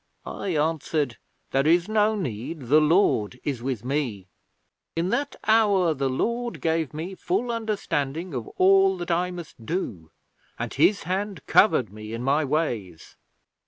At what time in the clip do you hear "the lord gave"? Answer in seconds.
5.93-6.91